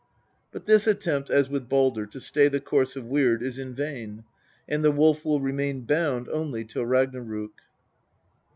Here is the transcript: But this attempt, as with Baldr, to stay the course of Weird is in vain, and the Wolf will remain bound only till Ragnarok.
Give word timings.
But 0.51 0.65
this 0.65 0.87
attempt, 0.87 1.29
as 1.29 1.47
with 1.47 1.69
Baldr, 1.69 2.09
to 2.09 2.19
stay 2.19 2.47
the 2.47 2.59
course 2.59 2.95
of 2.95 3.05
Weird 3.05 3.43
is 3.43 3.59
in 3.59 3.75
vain, 3.75 4.23
and 4.67 4.83
the 4.83 4.89
Wolf 4.89 5.23
will 5.23 5.39
remain 5.39 5.81
bound 5.81 6.27
only 6.29 6.65
till 6.65 6.87
Ragnarok. 6.87 7.61